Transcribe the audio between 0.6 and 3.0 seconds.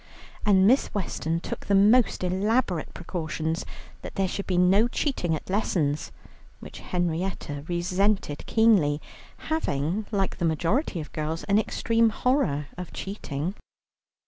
Miss Weston took the most elaborate